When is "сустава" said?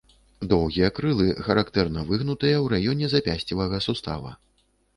3.91-4.31